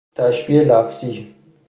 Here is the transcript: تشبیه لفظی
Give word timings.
تشبیه 0.15 0.63
لفظی 0.63 1.35